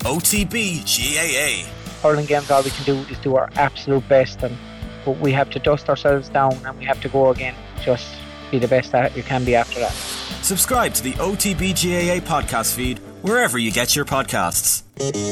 [0.00, 1.68] OTB GAA.
[2.02, 4.56] Hurling games, all we can do is do our absolute best, and
[5.04, 7.54] but we have to dust ourselves down and we have to go again.
[7.82, 8.06] Just
[8.50, 9.92] be the best that you can be after that.
[10.42, 14.82] Subscribe to the OTB GAA podcast feed wherever you get your podcasts.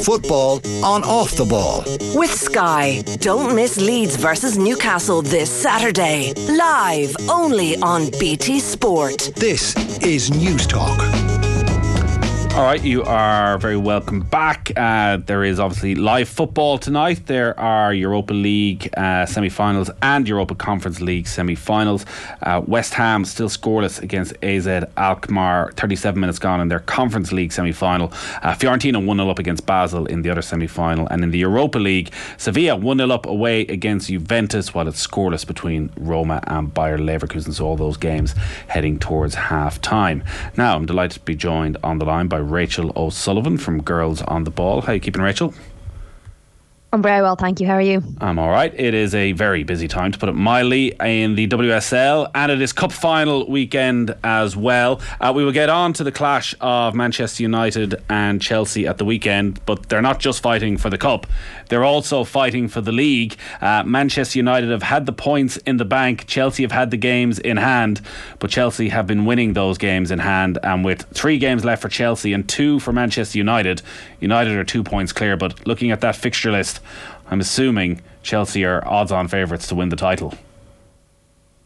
[0.05, 1.83] Football on off the ball.
[2.19, 3.03] With Sky.
[3.21, 6.33] Don't miss Leeds versus Newcastle this Saturday.
[6.49, 9.33] Live only on BT Sport.
[9.37, 11.28] This is Newstalk.
[12.59, 14.73] All right, you are very welcome back.
[14.77, 17.27] Uh, there is obviously live football tonight.
[17.27, 22.05] There are Europa League uh, semi finals and Europa Conference League semi finals.
[22.43, 27.53] Uh, West Ham still scoreless against AZ Alkmaar, 37 minutes gone in their Conference League
[27.53, 28.09] semi final.
[28.43, 31.07] Uh, Fiorentina 1 0 up against Basel in the other semi final.
[31.13, 35.47] And in the Europa League, Sevilla 1 0 up away against Juventus while it's scoreless
[35.47, 37.55] between Roma and Bayer Leverkusen.
[37.55, 38.35] So all those games
[38.67, 40.25] heading towards half time.
[40.57, 44.45] Now, I'm delighted to be joined on the line by Rachel O'Sullivan from Girls on
[44.45, 44.81] the Ball.
[44.83, 45.55] How you keeping, Rachel?
[46.91, 47.67] I'm very well, thank you.
[47.67, 48.03] How are you?
[48.19, 48.73] I'm all right.
[48.75, 52.63] It is a very busy time, to put it mildly, in the WSL, and it
[52.63, 55.03] is Cup final weekend as well.
[55.21, 59.05] Uh, we will get on to the clash of Manchester United and Chelsea at the
[59.05, 61.27] weekend, but they're not just fighting for the Cup,
[61.69, 63.37] they're also fighting for the league.
[63.61, 67.39] Uh, Manchester United have had the points in the bank, Chelsea have had the games
[67.39, 68.01] in hand,
[68.39, 71.91] but Chelsea have been winning those games in hand, and with three games left for
[71.91, 73.83] Chelsea and two for Manchester United,
[74.21, 75.37] United are two points clear.
[75.37, 76.78] But looking at that fixture list,
[77.31, 80.35] I'm assuming Chelsea are odds on favourites to win the title.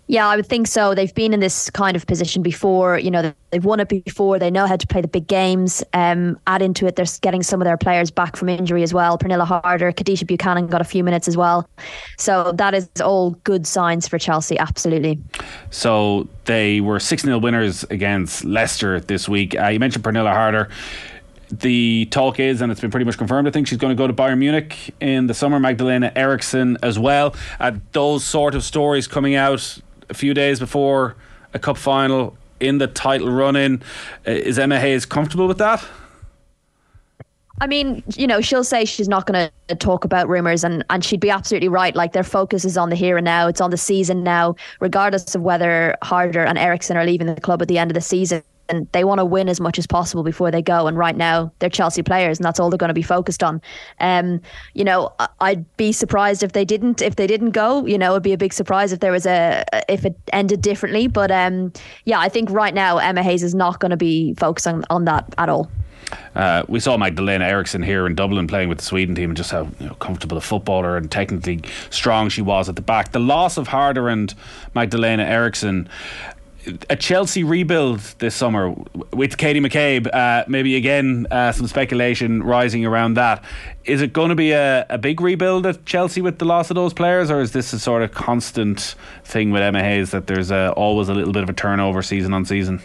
[0.09, 0.95] Yeah, I would think so.
[0.95, 2.99] They've been in this kind of position before.
[2.99, 4.39] You know, they've won it before.
[4.39, 5.83] They know how to play the big games.
[5.95, 9.17] Um, add into it, they're getting some of their players back from injury as well.
[9.17, 11.69] Pernille Harder, Kadeisha Buchanan got a few minutes as well.
[12.19, 15.19] So that is all good signs for Chelsea, absolutely.
[15.71, 19.59] So they were 6 0 winners against Leicester this week.
[19.59, 20.69] Uh, you mentioned Pernille Harder
[21.53, 24.07] the talk is, and it's been pretty much confirmed, I think she's going to go
[24.07, 25.61] to Bayern Munich in the summer.
[25.61, 27.35] Magdalena Eriksson as well.
[27.61, 31.15] Uh, those sort of stories coming out a few days before
[31.53, 33.83] a cup final in the title run in.
[34.27, 35.85] Uh, is Emma Hayes comfortable with that?
[37.61, 41.05] I mean, you know, she'll say she's not going to talk about rumors, and and
[41.05, 41.95] she'd be absolutely right.
[41.95, 43.47] Like their focus is on the here and now.
[43.47, 47.63] It's on the season now, regardless of whether Harder and Eriksson are leaving the club
[47.63, 48.43] at the end of the season
[48.73, 50.87] and they want to win as much as possible before they go.
[50.87, 53.61] And right now, they're Chelsea players, and that's all they're going to be focused on.
[54.01, 54.41] Um,
[54.73, 57.87] you know, I'd be surprised if they didn't if they didn't go.
[57.87, 61.07] You know, it'd be a big surprise if there was a if it ended differently.
[61.07, 61.73] But um,
[62.07, 65.33] yeah, I think right now Emma Hayes is not going to be focusing on that
[65.37, 65.71] at all.
[66.35, 69.51] Uh, we saw Magdalena Eriksson here in Dublin playing with the Sweden team and just
[69.51, 73.13] how you know, comfortable a footballer and technically strong she was at the back.
[73.13, 74.35] The loss of Harder and
[74.75, 75.89] Magdalena Eriksson
[76.89, 78.75] a Chelsea rebuild this summer
[79.13, 80.13] with Katie McCabe.
[80.13, 83.45] Uh, maybe again uh, some speculation rising around that.
[83.85, 86.77] Is it going to be a, a big rebuild at Chelsea with the loss of
[86.77, 90.51] those players, or is this a sort of constant thing with Emma Hayes that there's
[90.51, 92.81] a, always a little bit of a turnover season on season?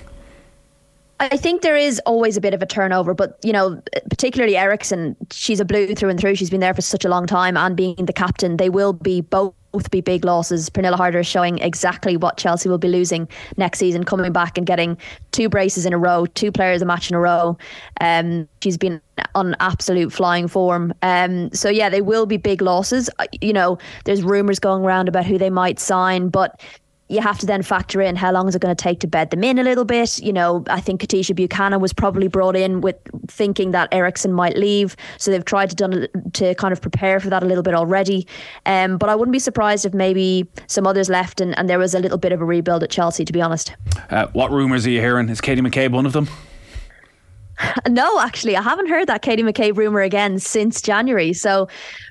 [1.20, 5.16] I think there is always a bit of a turnover, but you know, particularly Eriksson,
[5.32, 6.36] she's a blue through and through.
[6.36, 9.22] She's been there for such a long time, and being the captain, they will be
[9.22, 9.54] both
[9.92, 10.70] be big losses.
[10.70, 13.28] Pernille Harder is showing exactly what Chelsea will be losing
[13.58, 14.98] next season, coming back and getting
[15.32, 17.58] two braces in a row, two players a match in a row.
[18.02, 19.02] Um, she's been
[19.36, 20.94] on absolute flying form.
[21.02, 23.10] Um, so yeah, they will be big losses.
[23.42, 26.62] You know, there's rumours going around about who they might sign, but
[27.10, 29.30] you have to then factor in how long is it going to take to bed
[29.30, 30.20] them in a little bit.
[30.20, 32.96] You know, I think Kadeisha Buchanan was probably brought in with
[33.28, 37.30] thinking that Eriksson might leave, so they've tried to done to kind of prepare for
[37.30, 38.28] that a little bit already.
[38.66, 41.94] Um, but I wouldn't be surprised if maybe some others left and, and there was
[41.94, 43.24] a little bit of a rebuild at Chelsea.
[43.26, 43.74] To be honest,
[44.10, 45.30] uh, what rumours are you hearing?
[45.30, 46.28] Is Katie McCabe one of them?
[47.90, 51.34] No, actually, I haven't heard that Katie McCabe rumor again since January.
[51.34, 51.68] So,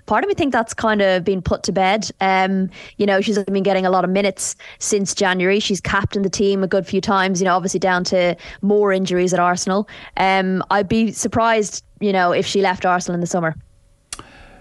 [0.06, 2.10] part of me think that's kind of been put to bed.
[2.20, 5.60] Um, you know, she's been getting a lot of minutes since January.
[5.60, 7.40] She's captained the team a good few times.
[7.40, 9.88] You know, obviously down to more injuries at Arsenal.
[10.16, 13.54] Um, I'd be surprised, you know, if she left Arsenal in the summer.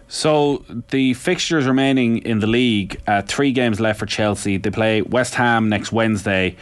[0.08, 4.58] So the fixtures remaining in the league, uh, three games left for Chelsea.
[4.58, 6.56] They play West Ham next Wednesday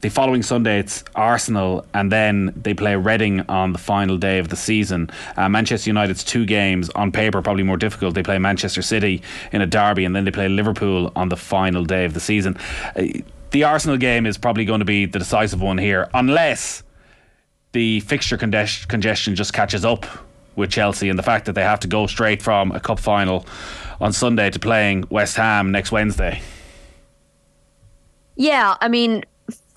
[0.00, 4.48] the following Sunday it's Arsenal, and then they play Reading on the final day of
[4.48, 5.10] the season.
[5.36, 8.14] Uh, Manchester United's two games on paper probably more difficult.
[8.14, 11.84] They play Manchester City in a derby, and then they play Liverpool on the final
[11.84, 12.56] day of the season.
[12.94, 13.06] Uh,
[13.50, 16.82] the Arsenal game is probably going to be the decisive one here, unless
[17.72, 20.06] the fixture congestion just catches up
[20.54, 23.46] with Chelsea and the fact that they have to go straight from a cup final
[24.00, 26.40] on Sunday to playing West Ham next Wednesday.
[28.36, 29.24] Yeah, I mean,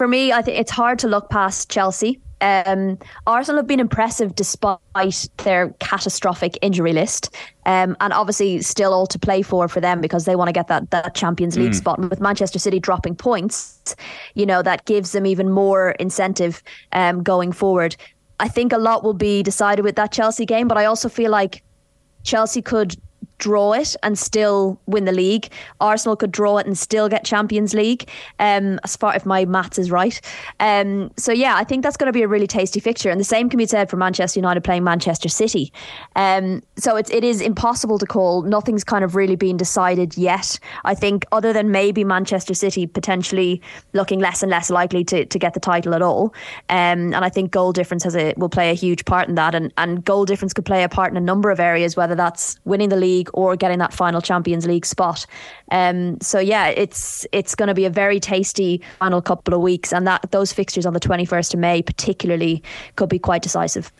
[0.01, 2.19] for me, I think it's hard to look past Chelsea.
[2.41, 7.35] Um, Arsenal have been impressive despite their catastrophic injury list,
[7.67, 10.67] um, and obviously still all to play for for them because they want to get
[10.69, 11.75] that that Champions League mm.
[11.75, 11.99] spot.
[11.99, 13.95] And with Manchester City dropping points,
[14.33, 16.63] you know that gives them even more incentive
[16.93, 17.95] um, going forward.
[18.39, 21.29] I think a lot will be decided with that Chelsea game, but I also feel
[21.29, 21.61] like
[22.23, 22.95] Chelsea could
[23.41, 25.49] draw it and still win the league.
[25.81, 28.07] Arsenal could draw it and still get Champions League,
[28.39, 30.21] um, as far if my maths is right.
[30.59, 33.25] Um, so yeah, I think that's going to be a really tasty fixture, and the
[33.25, 35.73] same can be said for Manchester United playing Manchester City.
[36.15, 38.43] Um, so it's it is impossible to call.
[38.43, 40.59] Nothing's kind of really been decided yet.
[40.85, 43.61] I think other than maybe Manchester City potentially
[43.93, 46.33] looking less and less likely to, to get the title at all.
[46.69, 49.55] Um, and I think goal difference has a will play a huge part in that,
[49.55, 52.59] and and goal difference could play a part in a number of areas, whether that's
[52.65, 55.25] winning the league or getting that final Champions League spot.
[55.71, 59.93] Um, so yeah, it's it's going to be a very tasty final couple of weeks,
[59.93, 62.63] and that those fixtures on the 21st of May particularly
[62.95, 63.91] could be quite decisive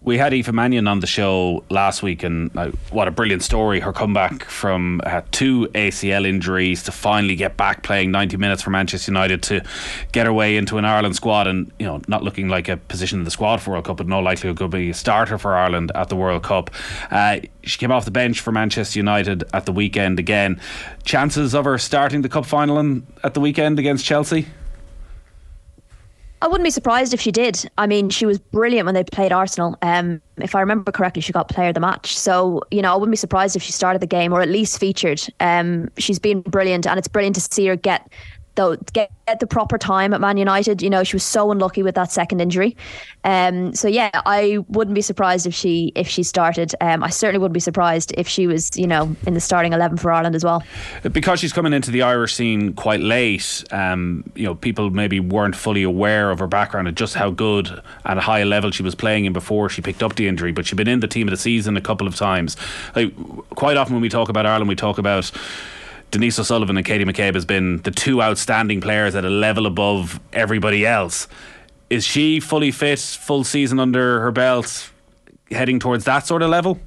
[0.00, 3.80] we had Aoife Mannion on the show last week, and uh, what a brilliant story!
[3.80, 8.70] Her comeback from uh, two ACL injuries to finally get back playing 90 minutes for
[8.70, 9.62] Manchester United to
[10.12, 13.18] get her way into an Ireland squad, and you know, not looking like a position
[13.18, 15.90] in the squad for World Cup, but no likelihood could be a starter for Ireland
[15.96, 16.70] at the World Cup.
[17.10, 20.60] Uh, she came off the bench for Manchester United at the weekend again.
[21.04, 24.46] Chances of her starting the cup final in, at the weekend against Chelsea?
[26.40, 27.68] I wouldn't be surprised if she did.
[27.78, 29.76] I mean, she was brilliant when they played Arsenal.
[29.82, 32.16] Um, if I remember correctly, she got player of the match.
[32.16, 34.78] So, you know, I wouldn't be surprised if she started the game or at least
[34.78, 35.20] featured.
[35.40, 38.08] Um, she's been brilliant, and it's brilliant to see her get
[38.58, 40.82] though get, get the proper time at Man United.
[40.82, 42.76] You know, she was so unlucky with that second injury.
[43.24, 46.74] Um, so yeah, I wouldn't be surprised if she if she started.
[46.80, 49.96] Um, I certainly wouldn't be surprised if she was, you know, in the starting eleven
[49.96, 50.62] for Ireland as well.
[51.02, 53.64] Because she's coming into the Irish scene quite late.
[53.70, 57.68] Um, you know, people maybe weren't fully aware of her background and just how good
[58.04, 60.52] at a high level she was playing in before she picked up the injury.
[60.52, 62.56] But she'd been in the team of the season a couple of times.
[62.96, 63.14] Like,
[63.50, 65.30] quite often when we talk about Ireland, we talk about
[66.10, 70.18] Denise O'Sullivan and Katie McCabe has been the two outstanding players at a level above
[70.32, 71.28] everybody else.
[71.90, 74.90] Is she fully fit, full season under her belt,
[75.50, 76.78] heading towards that sort of level?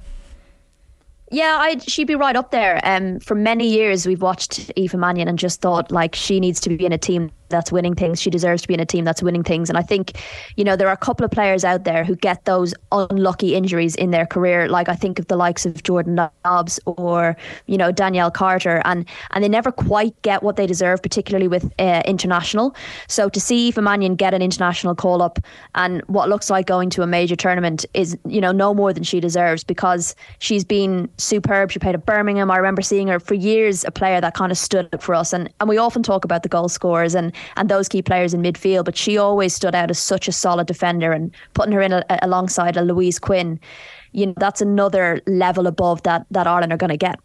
[1.32, 2.82] Yeah, I'd, she'd be right up there.
[2.84, 6.76] Um, for many years, we've watched Aoife Mannion and just thought like she needs to
[6.76, 8.22] be in a team that's winning things.
[8.22, 9.70] She deserves to be in a team that's winning things.
[9.70, 10.20] And I think,
[10.56, 13.96] you know, there are a couple of players out there who get those unlucky injuries
[13.96, 14.68] in their career.
[14.68, 17.38] Like I think of the likes of Jordan Nobbs or,
[17.68, 21.72] you know, Danielle Carter, and and they never quite get what they deserve, particularly with
[21.80, 22.76] uh, international.
[23.08, 25.40] So to see Aoife Mannion get an international call up
[25.76, 29.04] and what looks like going to a major tournament is, you know, no more than
[29.04, 31.72] she deserves because she's been superb.
[31.72, 32.52] She played at Birmingham.
[32.52, 35.34] I remember seeing her for years, a player that kind of stood up for us.
[35.34, 38.42] And and we often talk about the goal scorers and and those key players in
[38.42, 38.86] midfield.
[38.86, 42.04] But she always stood out as such a solid defender, and putting her in a,
[42.22, 43.60] alongside a Louise Quinn,
[44.12, 47.20] you know, that's another level above that that Ireland are going to get.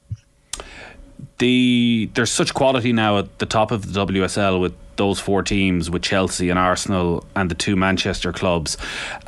[1.39, 5.91] The there's such quality now at the top of the WSL with those four teams
[5.91, 8.77] with Chelsea and Arsenal and the two Manchester clubs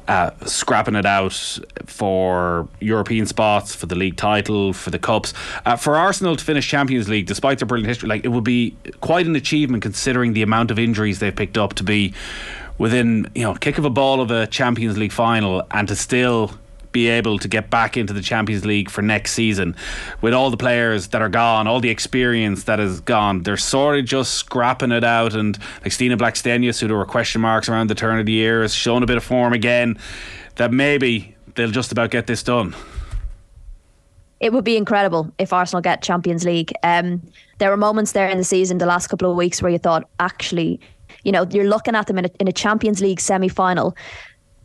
[0.09, 5.35] uh, scrapping it out for European spots, for the league title, for the cups.
[5.67, 8.75] Uh, for Arsenal to finish Champions League, despite their brilliant history, like it would be
[9.00, 12.15] quite an achievement considering the amount of injuries they've picked up to be
[12.79, 16.53] within you know kick of a ball of a Champions League final and to still
[16.93, 19.76] be able to get back into the Champions League for next season
[20.20, 23.43] with all the players that are gone, all the experience that is gone.
[23.43, 25.34] They're sort of just scrapping it out.
[25.34, 28.62] And like Stina Blackstenius, who there were question marks around the turn of the year,
[28.62, 29.98] has shown a bit of form again
[30.56, 32.74] that maybe they'll just about get this done.
[34.41, 36.72] It would be incredible if Arsenal get Champions League.
[36.82, 37.22] Um,
[37.58, 40.08] there were moments there in the season, the last couple of weeks, where you thought,
[40.20, 40.81] actually,
[41.24, 43.96] you know, you're looking at them in a, in a Champions League semi final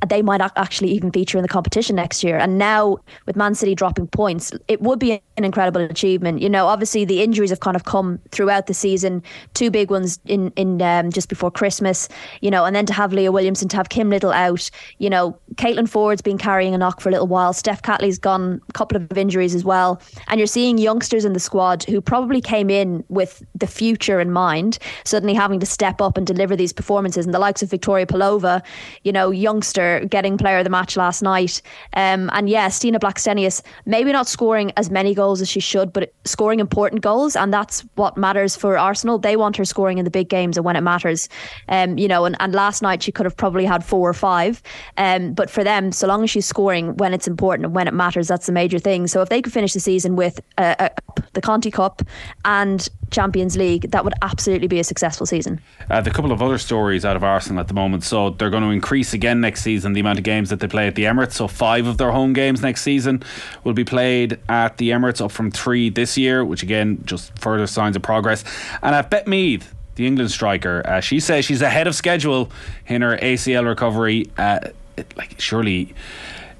[0.09, 2.37] they might actually even feature in the competition next year.
[2.37, 6.41] And now with Man City dropping points, it would be an incredible achievement.
[6.41, 9.23] You know, obviously the injuries have kind of come throughout the season.
[9.53, 12.09] Two big ones in in um, just before Christmas.
[12.41, 14.69] You know, and then to have Leah Williamson, to have Kim Little out.
[14.97, 17.53] You know, Caitlin Foord's been carrying a knock for a little while.
[17.53, 20.01] Steph Catley's gone a couple of injuries as well.
[20.27, 24.31] And you're seeing youngsters in the squad who probably came in with the future in
[24.31, 27.25] mind, suddenly having to step up and deliver these performances.
[27.25, 28.61] And the likes of Victoria Pelova,
[29.03, 31.61] you know, youngster getting player of the match last night.
[31.93, 36.13] Um, and yeah, Stina Blackstenius, maybe not scoring as many goals as she should, but
[36.25, 37.35] scoring important goals.
[37.35, 39.17] And that's what matters for Arsenal.
[39.17, 41.29] They want her scoring in the big games and when it matters.
[41.69, 44.61] Um, you know, and, and last night she could have probably had four or five.
[44.97, 47.93] Um, but for them, so long as she's scoring when it's important and when it
[47.93, 49.07] matters, that's the major thing.
[49.07, 50.91] So if they could finish the season with a, a
[51.33, 52.01] the Conti Cup,
[52.45, 55.61] and Champions League, that would absolutely be a successful season.
[55.89, 58.03] Uh, the couple of other stories out of Arsenal at the moment.
[58.03, 60.87] So they're going to increase again next season the amount of games that they play
[60.87, 61.33] at the Emirates.
[61.33, 63.23] So five of their home games next season
[63.63, 67.67] will be played at the Emirates, up from three this year, which again just further
[67.67, 68.43] signs of progress.
[68.81, 69.63] And at Beth Mead,
[69.95, 72.51] the England striker, uh, she says she's ahead of schedule
[72.87, 74.29] in her ACL recovery.
[74.37, 74.59] Uh,
[74.97, 75.93] it, like surely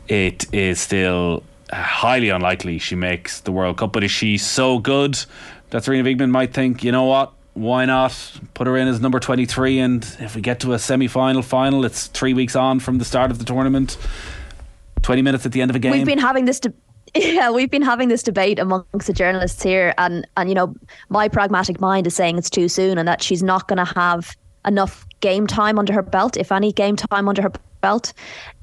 [0.08, 3.94] it is still uh, highly unlikely she makes the World Cup.
[3.94, 5.18] But is she so good
[5.74, 7.34] that Sarina Wiegman might think, you know what?
[7.56, 9.80] Why not put her in as number 23?
[9.80, 13.06] And if we get to a semi final, final, it's three weeks on from the
[13.06, 13.98] start of the tournament,
[15.01, 15.92] 20 minutes at the end of a game.
[15.92, 16.60] We've been having this.
[16.60, 16.74] De-
[17.15, 20.75] yeah, we've been having this debate amongst the journalists here, and and you know,
[21.10, 24.36] my pragmatic mind is saying it's too soon, and that she's not going to have
[24.65, 27.51] enough game time under her belt, if any game time under her
[27.82, 28.13] belt.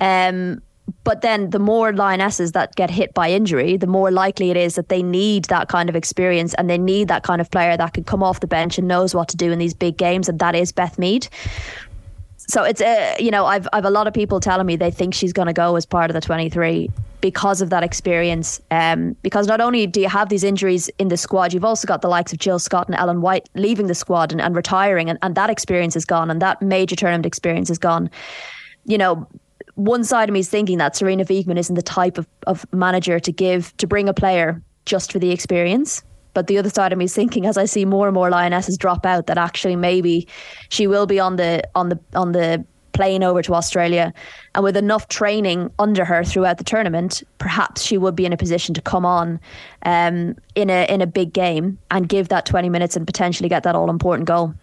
[0.01, 0.63] Um,
[1.05, 4.75] but then the more lionesses that get hit by injury, the more likely it is
[4.75, 7.95] that they need that kind of experience and they need that kind of player that
[7.95, 10.39] can come off the bench and knows what to do in these big games, and
[10.39, 11.29] that is Beth Mead.
[12.39, 15.15] So it's uh, you know I've I've a lot of people telling me they think
[15.15, 18.61] she's going to go as part of the 23 because of that experience.
[18.71, 22.03] Um, because not only do you have these injuries in the squad, you've also got
[22.03, 25.19] the likes of Jill Scott and Ellen White leaving the squad and, and retiring, and,
[25.23, 28.11] and that experience is gone, and that major tournament experience is gone.
[28.87, 29.29] You know,
[29.81, 33.19] one side of me is thinking that Sarina Wiegman isn't the type of, of manager
[33.19, 36.03] to give to bring a player just for the experience.
[36.35, 38.77] But the other side of me is thinking, as I see more and more lionesses
[38.77, 40.29] drop out, that actually maybe
[40.69, 44.13] she will be on the on the on the plane over to Australia,
[44.55, 48.37] and with enough training under her throughout the tournament, perhaps she would be in a
[48.37, 49.41] position to come on
[49.87, 53.63] um, in a in a big game and give that twenty minutes and potentially get
[53.63, 54.55] that all important goal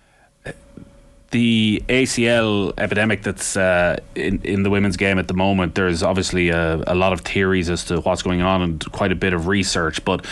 [1.32, 5.76] the ACL epidemic that's uh, in in the women's game at the moment.
[5.76, 9.16] There's obviously a, a, lot of theories as to what's going on and quite a
[9.16, 10.26] bit of research, but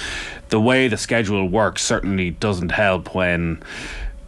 [0.49, 3.61] the way the schedule works certainly doesn't help when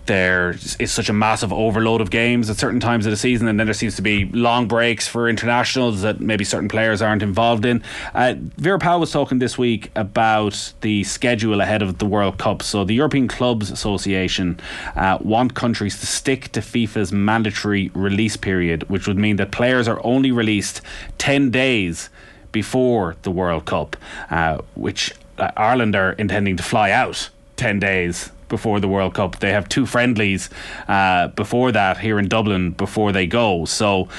[0.08, 3.60] there is such a massive overload of games at certain times of the season, and
[3.60, 7.66] then there seems to be long breaks for internationals that maybe certain players aren't involved
[7.66, 7.84] in.
[8.14, 12.64] Uh, Vera Pauw was talking this week about the schedule ahead of the World Cup.
[12.64, 14.60] So the European Clubs Association
[14.96, 19.88] uh, want countries to stick to FIFA's mandatory release period, which would mean that players
[19.88, 20.82] are only released
[21.18, 22.10] 10 days
[22.52, 23.96] before the World Cup,
[24.32, 29.40] uh, which uh, Ireland are intending to fly out 10 days before the World Cup.
[29.40, 30.50] They have two friendlies
[30.88, 33.66] uh, before that here in Dublin before they go.
[33.66, 34.10] So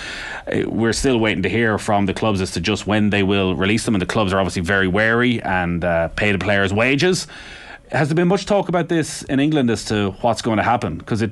[0.46, 3.54] uh, we're still waiting to hear from the clubs as to just when they will
[3.54, 3.94] release them.
[3.94, 7.26] And the clubs are obviously very wary and uh, pay the players' wages.
[7.90, 10.98] Has there been much talk about this in England as to what's going to happen?
[10.98, 11.30] Because it,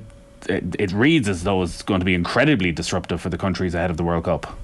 [0.49, 3.91] it it reads as though it's going to be incredibly disruptive for the countries ahead
[3.91, 4.57] of the World Cup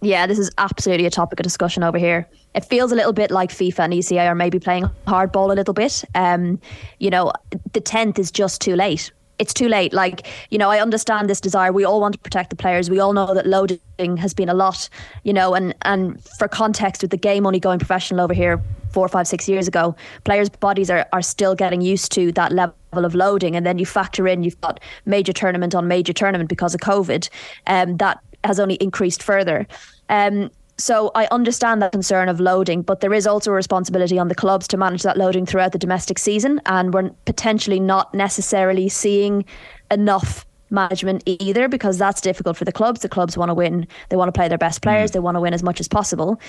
[0.00, 2.26] yeah, this is absolutely a topic of discussion over here.
[2.54, 5.74] It feels a little bit like FIFA and ECA are maybe playing hardball a little
[5.74, 6.04] bit.
[6.14, 6.60] Um,
[6.98, 7.32] you know,
[7.72, 9.10] the 10th is just too late.
[9.38, 9.92] It's too late.
[9.92, 11.70] Like, you know, I understand this desire.
[11.72, 12.88] We all want to protect the players.
[12.88, 14.88] We all know that loading has been a lot,
[15.24, 18.62] you know, and, and for context, with the game only going professional over here
[18.96, 23.04] four, five, six years ago, players' bodies are, are still getting used to that level
[23.04, 23.54] of loading.
[23.54, 27.28] And then you factor in, you've got major tournament on major tournament because of COVID.
[27.66, 29.66] Um, that has only increased further.
[30.08, 34.28] Um, so I understand that concern of loading, but there is also a responsibility on
[34.28, 38.88] the clubs to manage that loading throughout the domestic season, and we're potentially not necessarily
[38.88, 39.44] seeing
[39.90, 43.00] enough management either because that's difficult for the clubs.
[43.00, 45.10] The clubs want to win; they want to play their best players.
[45.10, 45.12] Mm.
[45.14, 46.40] They want to win as much as possible.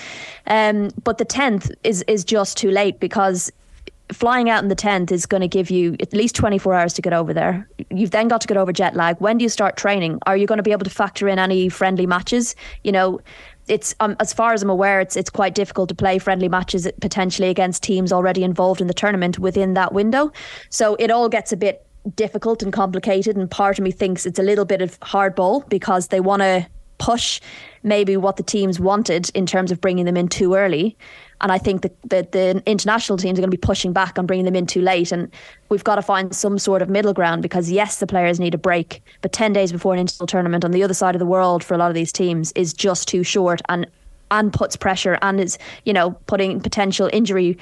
[0.46, 3.50] Um, but the tenth is is just too late because
[4.12, 7.02] flying out in the 10th is going to give you at least 24 hours to
[7.02, 7.68] get over there.
[7.90, 9.16] You've then got to get over jet lag.
[9.20, 10.18] When do you start training?
[10.26, 12.56] Are you going to be able to factor in any friendly matches?
[12.84, 13.20] You know,
[13.66, 16.88] it's um, as far as I'm aware, it's it's quite difficult to play friendly matches
[17.00, 20.32] potentially against teams already involved in the tournament within that window.
[20.70, 21.84] So it all gets a bit
[22.14, 23.36] difficult and complicated.
[23.36, 26.66] And part of me thinks it's a little bit of hardball because they want to
[26.98, 27.40] push
[27.82, 30.96] maybe what the teams wanted in terms of bringing them in too early.
[31.40, 34.26] And I think that the, the international teams are going to be pushing back on
[34.26, 35.12] bringing them in too late.
[35.12, 35.32] And
[35.68, 38.58] we've got to find some sort of middle ground because, yes, the players need a
[38.58, 41.62] break, but 10 days before an international tournament on the other side of the world
[41.62, 43.86] for a lot of these teams is just too short and
[44.30, 47.56] and puts pressure and is, you know, putting potential injury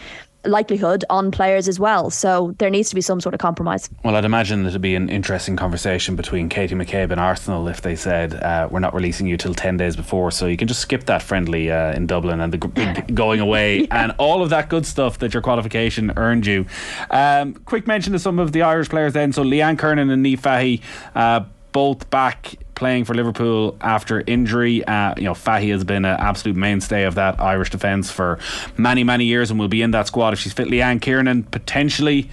[0.48, 2.10] likelihood on players as well.
[2.10, 3.88] So there needs to be some sort of compromise.
[4.04, 7.96] Well, I'd imagine it'd be an interesting conversation between Katie McCabe and Arsenal if they
[7.96, 11.04] said uh, we're not releasing you till ten days before, so you can just skip
[11.04, 14.04] that friendly uh, in Dublin and the g- going away yeah.
[14.04, 16.66] and all of that good stuff that your qualification earned you.
[17.10, 19.32] Um, quick mention to some of the Irish players then.
[19.32, 20.80] So Leanne Kiernan and Niamh Fahey.
[21.14, 21.44] Uh,
[21.76, 24.82] both back playing for Liverpool after injury.
[24.86, 28.38] Uh, you know, Fahey has been an absolute mainstay of that Irish defence for
[28.78, 30.68] many, many years and will be in that squad if she's fit.
[30.68, 32.30] Leanne Kiernan potentially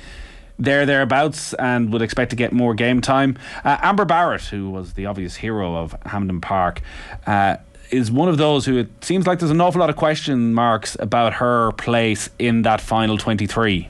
[0.58, 3.38] there thereabouts and would expect to get more game time.
[3.66, 6.82] Uh, Amber Barrett, who was the obvious hero of Hampden Park,
[7.28, 7.58] uh,
[7.92, 10.96] is one of those who it seems like there's an awful lot of question marks
[11.02, 13.90] about her place in that final 23.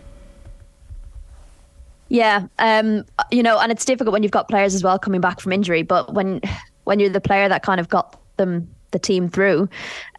[2.13, 5.41] Yeah, um, you know, and it's difficult when you've got players as well coming back
[5.41, 5.81] from injury.
[5.81, 6.41] But when
[6.83, 9.67] when you're the player that kind of got them the team through,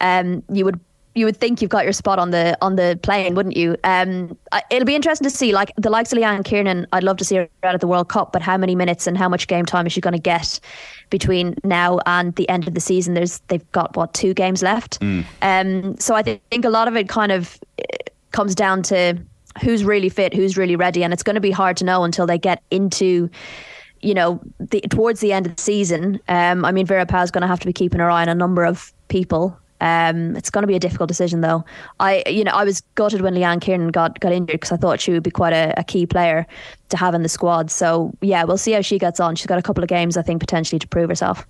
[0.01, 0.77] um, you would
[1.13, 3.77] you would think you've got your spot on the on the plane, wouldn't you?
[3.85, 4.37] Um,
[4.69, 6.85] it'll be interesting to see, like the likes of Leanne Kiernan.
[6.91, 9.17] I'd love to see her out at the World Cup, but how many minutes and
[9.17, 10.59] how much game time is she going to get
[11.09, 13.13] between now and the end of the season?
[13.13, 15.23] There's they've got what two games left, mm.
[15.41, 17.95] um, so I th- think a lot of it kind of eh,
[18.33, 19.17] comes down to
[19.61, 22.25] who's really fit, who's really ready, and it's going to be hard to know until
[22.25, 23.29] they get into
[24.01, 27.41] you know, the, towards the end of the season, um, I mean, Vera is going
[27.41, 29.57] to have to be keeping her eye on a number of people.
[29.81, 31.65] Um, it's going to be a difficult decision, though.
[31.99, 35.01] I, you know, I was gutted when Leanne Kiernan got got injured because I thought
[35.01, 36.47] she would be quite a, a, key player
[36.89, 37.69] to have in the squad.
[37.71, 39.35] So yeah, we'll see how she gets on.
[39.35, 41.45] She's got a couple of games, I think, potentially to prove herself.